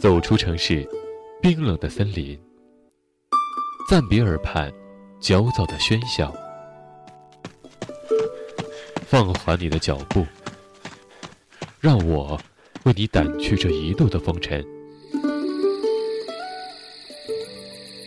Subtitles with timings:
[0.00, 0.88] 走出城市
[1.42, 2.40] 冰冷的森林，
[3.86, 4.72] 暂别耳畔
[5.20, 6.34] 焦躁的喧嚣，
[9.06, 10.26] 放缓你的脚步，
[11.80, 12.40] 让我
[12.84, 14.64] 为你掸去这一路的风尘。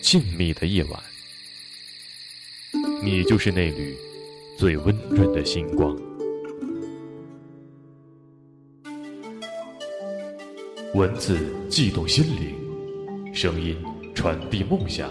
[0.00, 1.02] 静谧的夜晚，
[3.02, 3.98] 你就是那缕
[4.56, 6.09] 最温润的星光。
[10.92, 13.76] 文字悸动心灵，声音
[14.12, 15.08] 传递梦想。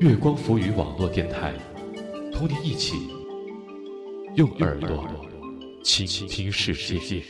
[0.00, 1.52] 月光浮语网络电台，
[2.32, 2.94] 同你一起
[4.36, 5.06] 用耳朵
[5.82, 7.22] 倾听世界。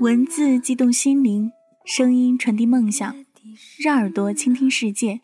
[0.00, 1.52] 文字激动心灵，
[1.84, 3.14] 声音传递梦想，
[3.78, 5.20] 让耳朵倾听世界。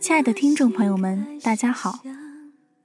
[0.00, 2.00] 亲爱的听众朋友们，大家好，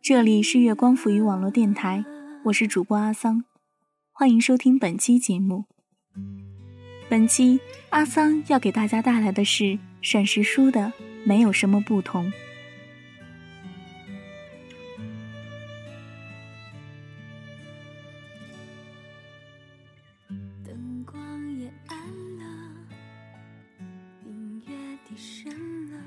[0.02, 2.06] 这里是月光浮语网络电台，
[2.46, 3.44] 我是主播阿桑，
[4.12, 5.66] 欢迎收听本期节目。
[7.10, 10.94] 本期阿桑要给大家带来的是沈石书的
[11.26, 12.32] 《没有什么不同》。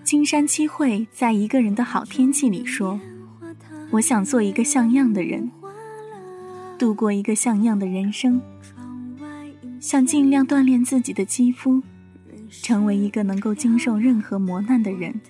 [0.04, 3.00] 青山七惠在一个人的好天气里说
[3.93, 5.50] ：“我想做一个像样的人，
[6.78, 8.41] 度过一个像样的人生，
[9.81, 11.82] 想尽量锻炼自己的肌肤，
[12.50, 15.21] 成为一个能够经受任何磨难的人。”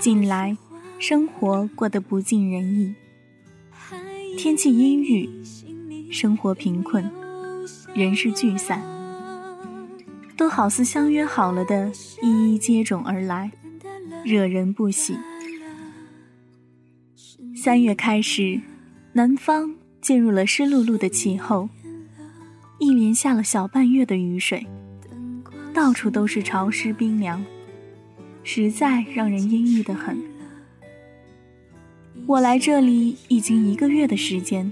[0.00, 0.56] 近来，
[0.98, 2.92] 生活过得不尽人意。
[4.36, 5.28] 天气阴郁，
[6.10, 7.08] 生活贫困，
[7.94, 8.82] 人事聚散，
[10.36, 13.50] 都好似相约好了的，一一接踵而来，
[14.24, 15.16] 惹人不喜。
[17.56, 18.60] 三月开始，
[19.12, 21.68] 南方进入了湿漉漉的气候，
[22.78, 24.66] 一连下了小半月的雨水，
[25.72, 27.44] 到处都是潮湿冰凉，
[28.42, 30.20] 实在让人阴郁的很。
[32.28, 34.70] 我来这里已经一个月的时间，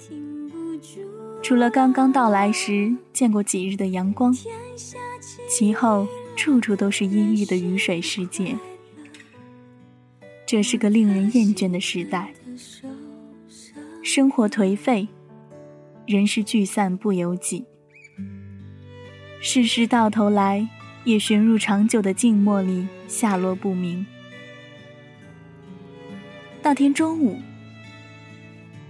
[1.43, 4.31] 除了刚刚到来时见过几日的阳光，
[5.49, 6.07] 其后
[6.37, 8.55] 处处都是阴郁的雨水世界。
[10.45, 12.35] 这是个令人厌倦的时代，
[14.03, 15.09] 生活颓废，
[16.07, 17.65] 人事聚散不由己，
[19.41, 20.69] 世事到头来
[21.05, 24.07] 也旋入长久的静默里，下落不明。
[26.67, 27.39] 那天中午，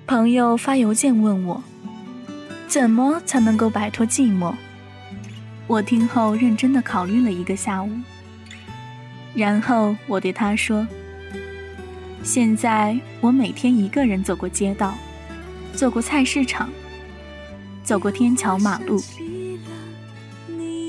[0.07, 1.63] 朋友发邮件问我，
[2.67, 4.55] 怎么才能够摆脱寂寞？
[5.67, 7.91] 我听后认真的考虑了一个下午，
[9.35, 10.89] 然后我对他说
[12.25, 14.95] ：“现在我每天一个人走过街道，
[15.75, 16.71] 走过菜市场，
[17.85, 18.99] 走过天桥马路，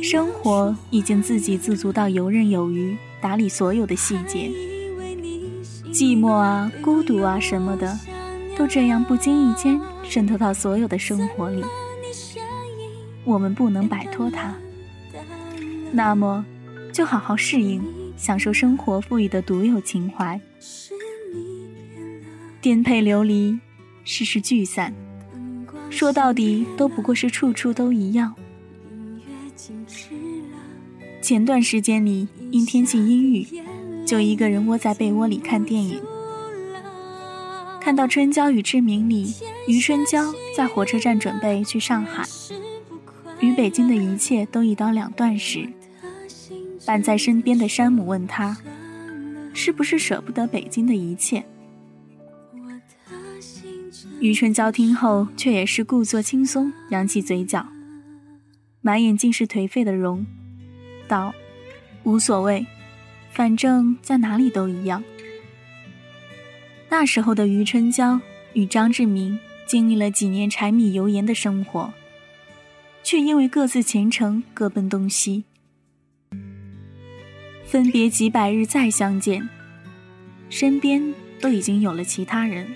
[0.01, 4.49] 生活已经自给自足到游刃有余，打理所有的细节。”
[5.97, 7.99] 寂寞啊，孤独啊，什么的，
[8.55, 11.63] 都这样不经意间渗透到所有的生活里。
[13.23, 14.53] 我们不能摆脱它，
[15.91, 16.45] 那么
[16.93, 17.81] 就好好适应，
[18.15, 20.39] 享受生活赋予的独有情怀。
[22.61, 23.57] 颠沛流离，
[24.03, 24.93] 世事聚散，
[25.89, 28.35] 说到底都不过是处处都一样。
[31.23, 33.47] 前段时间里，因天气阴雨。
[34.07, 36.01] 就一个人窝在被窝里看电影，
[37.81, 39.35] 看到《春娇与志明》里，
[39.67, 42.25] 余春娇在火车站准备去上海，
[43.41, 45.67] 与北京的一切都一刀两断时，
[46.85, 48.57] 伴在身边的山姆问他
[49.53, 51.43] ：“是不是舍不得北京的一切？”
[54.21, 57.67] 余春娇听后却也是故作轻松，扬起嘴角，
[58.79, 60.25] 满眼尽是颓废的容，
[61.09, 61.33] 道
[62.05, 62.65] ：“无所谓。”
[63.37, 65.03] 反正在哪里都一样。
[66.89, 68.19] 那时候的余春娇
[68.53, 71.93] 与张志明经历了几年柴米油盐的生活，
[73.03, 75.43] 却因为各自前程各奔东西，
[77.63, 79.47] 分别几百日再相见，
[80.49, 82.67] 身边都已经有了其他人，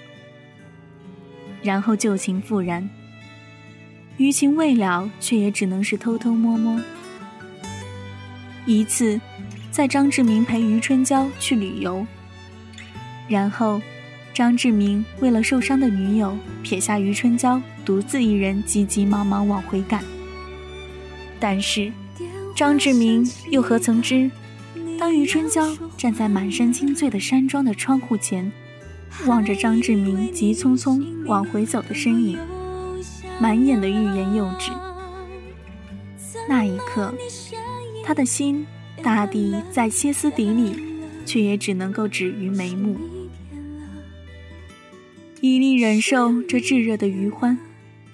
[1.63, 2.87] 然后旧情复燃，
[4.17, 6.79] 余情未了，却也只能是偷偷摸摸。
[8.67, 9.19] 一次，
[9.71, 12.05] 在张志明陪余春娇去旅游，
[13.27, 13.81] 然后。
[14.33, 20.01] 张志明为了受伤的女友，撇下余春娇，独自一人急急忙忙往回赶。
[21.37, 21.91] 但是，
[22.55, 24.31] 张志明又何曾知，
[24.97, 28.49] 当余春娇站在满山青翠的山庄的窗户前，
[29.25, 32.39] 望着张志明急匆匆往回走的身影，
[33.37, 34.71] 满眼的欲言又止。
[36.47, 37.13] 那一刻，
[38.05, 38.65] 他的心
[39.03, 40.75] 大地在歇斯底里，
[41.25, 42.97] 却也只能够止于眉目。
[45.41, 47.57] 以力忍受这炙热的余欢，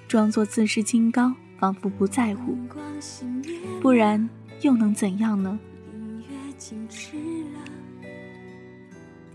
[0.07, 2.57] 装作自视清高，仿佛不在乎。
[3.81, 4.29] 不然
[4.61, 5.59] 又能怎样呢？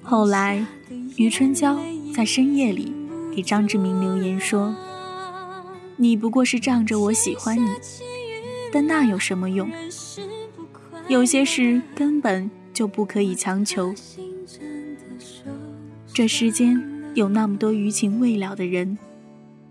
[0.02, 0.66] 后来，
[1.16, 1.78] 余春娇
[2.14, 2.92] 在深夜里
[3.34, 4.74] 给张志明留言说
[5.96, 7.68] ：“你不过是仗着我喜欢你，
[8.72, 9.70] 但那有什么用？
[11.12, 13.94] 有些事根本就不可以强求。
[16.14, 18.96] 这世间……”有那么多余情未了的人，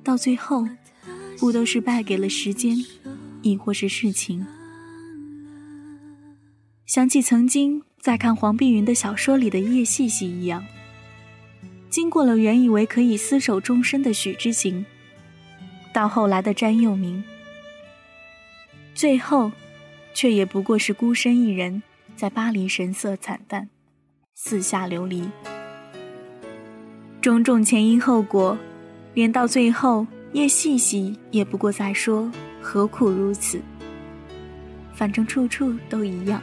[0.03, 0.67] 到最后，
[1.39, 2.77] 不都是败给了时间，
[3.41, 4.45] 亦或是事情？
[6.85, 10.63] 想起曾经在看黄碧云的小说里的叶细细一样，
[11.89, 14.85] 经过了原以为可以厮守终身的许之行，
[15.91, 17.23] 到后来的詹佑明，
[18.93, 19.51] 最后，
[20.13, 21.81] 却也不过是孤身一人
[22.15, 23.69] 在巴黎神色惨淡，
[24.35, 25.29] 四下流离。
[27.21, 28.57] 种种前因后果，
[29.13, 32.31] 连到最后，叶细细也不过在说
[32.61, 33.61] 何苦如此。
[34.93, 36.41] 反正处处都一样。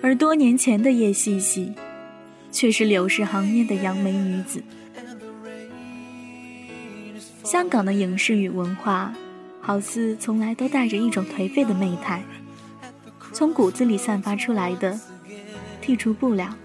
[0.00, 1.72] 而多年前的叶细细，
[2.52, 4.62] 却是柳氏行业的杨梅女子。
[7.42, 9.12] 香港的影视与文化，
[9.68, 12.22] 好似从来都带着一种颓废的媚态，
[13.34, 14.98] 从骨子里散发出来的，
[15.84, 16.56] 剔除不了。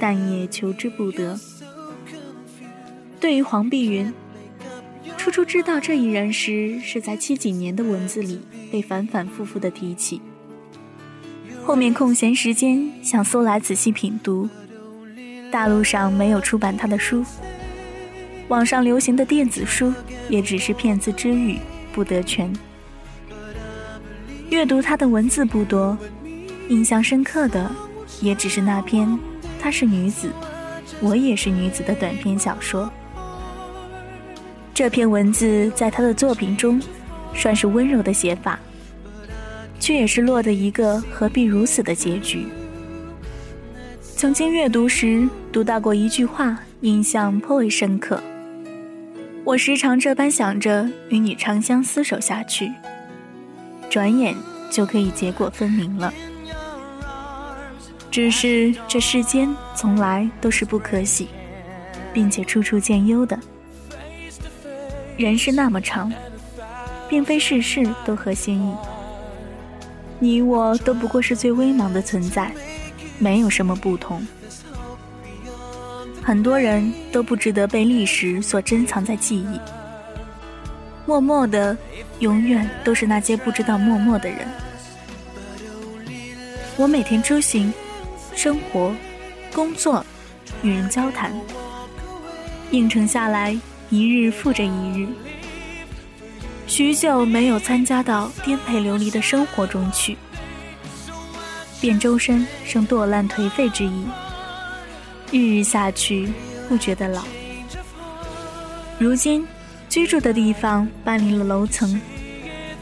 [0.00, 1.38] 但也求之不得。
[3.20, 4.12] 对于黄碧云，
[5.16, 8.40] 初初知道这一人时，是在七几年的文字里
[8.72, 10.20] 被反反复复的提起。
[11.64, 14.48] 后面空闲时间想搜来仔细品读，
[15.52, 17.24] 大陆上没有出版他的书，
[18.48, 19.94] 网上流行的电子书
[20.28, 21.56] 也只是片字之语，
[21.92, 22.52] 不得全。
[24.50, 25.96] 阅读他的文字不多，
[26.68, 27.70] 印象深刻的
[28.20, 29.18] 也只是那篇。
[29.60, 30.30] 她是女子，
[31.00, 32.90] 我也是女子的短篇小说。
[34.72, 36.80] 这篇文字在她的作品中，
[37.34, 38.58] 算是温柔的写法，
[39.78, 42.46] 却也是落得一个何必如此的结局。
[44.16, 48.20] 曾经阅读时读到过一句话，印象颇为深刻。
[49.44, 52.70] 我时常这般想着与你长相厮守下去，
[53.88, 54.36] 转眼
[54.70, 56.12] 就可以结果分明了。
[58.10, 61.28] 只是这世间从来都是不可喜，
[62.12, 63.38] 并且处处见优的。
[65.16, 66.12] 人是那么长，
[67.08, 68.74] 并非事事都合心意。
[70.18, 72.52] 你我都不过是最微茫的存在，
[73.18, 74.24] 没有什么不同。
[76.30, 79.60] 很多人都不值得被历史所珍藏在记忆。
[81.04, 81.76] 默默的，
[82.20, 84.38] 永远都是那些不知道默默的人。
[86.76, 87.74] 我每天出行。
[88.36, 88.94] 生活、
[89.52, 90.06] 工作、
[90.62, 91.32] 与人交谈，
[92.70, 93.58] 应承下来，
[93.88, 95.08] 一日复着一日，
[96.68, 100.16] 许久没有参加到颠沛流离的生活中去，
[101.80, 104.04] 便周身生堕烂颓废之意。
[105.30, 106.28] 日日下去，
[106.68, 107.22] 不觉得老。
[108.98, 109.46] 如今
[109.88, 112.00] 居住的地方搬离了楼层，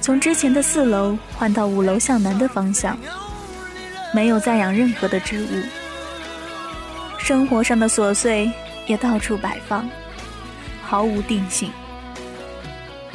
[0.00, 2.99] 从之前的四楼换到五楼向南的方向。
[4.14, 5.62] 没有再养任何的植物，
[7.19, 8.50] 生活上的琐碎
[8.87, 9.87] 也到处摆放，
[10.83, 11.71] 毫无定性。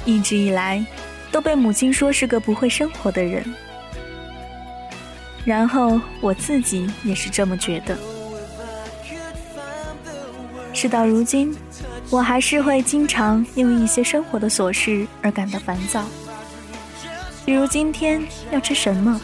[0.05, 0.85] 一直以来，
[1.31, 3.43] 都被母亲说是个不会生活的人，
[5.43, 7.97] 然后我自己也是这么觉得。
[10.73, 11.55] 事到如今，
[12.09, 16.03] 我还是会经常因为一些生活的琐事而感到烦躁，
[17.45, 19.21] 比如今天要吃什么。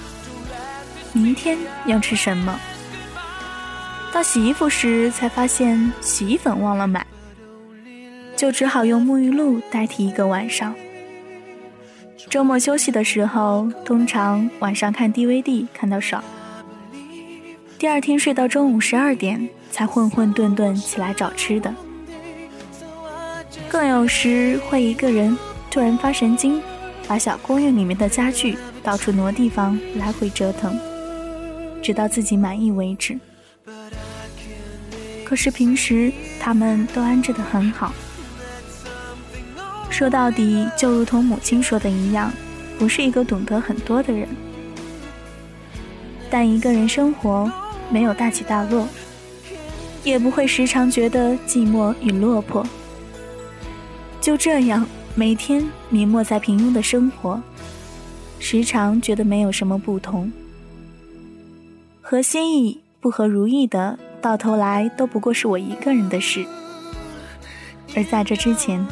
[1.12, 2.58] 明天要吃什么？
[4.14, 7.06] 到洗衣服时才发现洗衣粉忘了买。
[8.36, 10.74] 就只好用沐浴露代替一个晚上。
[12.30, 16.24] 周末休息的时候，通常晚上看 DVD 看到爽，
[17.78, 21.74] 第二天睡到中午十二点才混混沌沌起来找吃的。
[23.68, 25.38] 更有时会一个人
[25.70, 26.62] 突然发神经，
[27.08, 30.78] 把小公寓里面的家具到处挪地方，来回折腾，
[31.82, 33.20] 直到自己满意为止。
[35.24, 37.94] 可是平时他们都安置得很好。
[39.90, 42.32] 说到底，就如同母亲说的一样，
[42.80, 44.28] 不是一个懂得很多的人。
[46.30, 47.52] 但一个人生活，
[47.92, 48.88] 没有大起大落，
[50.04, 52.66] 也不会时常觉得寂寞与落魄。
[54.22, 57.42] 就这样，每天迷没在平庸的生活，
[58.40, 60.32] 时常觉得没有什么不同。
[62.02, 66.46] 合心意不合如意的，到头来都不过是我一个人的事。
[67.96, 68.86] 而在这之前。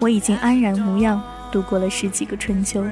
[0.00, 2.84] 我已经安然无恙度过了十几个春秋，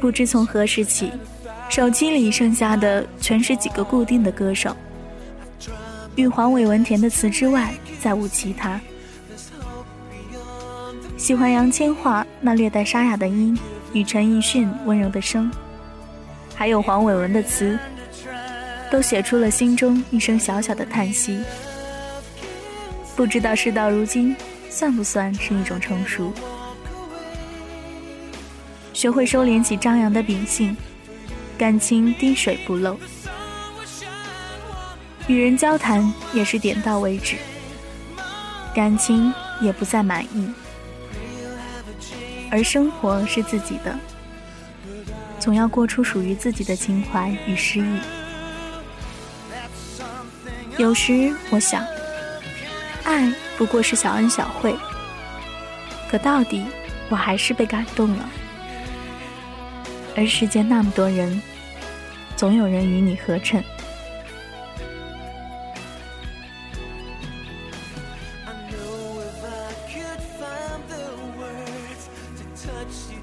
[0.00, 1.12] 不知从何时起，
[1.68, 4.74] 手机里剩下的全是几个固定的歌手，
[6.16, 8.80] 与黄伟文填的词之外，再无其他。
[11.16, 13.56] 喜欢杨千嬅那略带沙哑的音
[13.92, 15.50] 与陈奕迅温柔的声，
[16.54, 17.78] 还有黄伟文的词，
[18.90, 21.38] 都写出了心中一声小小的叹息。
[23.14, 24.34] 不知道事到如今，
[24.70, 26.32] 算不算是一种成熟？
[28.94, 30.76] 学会收敛起张扬的秉性，
[31.58, 32.96] 感情滴水不漏。
[35.26, 37.36] 与人交谈也是点到为止，
[38.74, 40.48] 感情也不再满意。
[42.50, 43.98] 而生活是自己的，
[45.38, 47.98] 总要过出属于自己的情怀与诗意。
[50.78, 51.84] 有时我想。
[53.04, 54.76] 爱不过是小恩小惠，
[56.10, 56.62] 可到底
[57.08, 58.28] 我还是被感动了。
[60.14, 61.40] 而世间那么多人，
[62.38, 63.60] 总有人与你合衬。
[68.46, 73.17] I know if I could find the words to touch you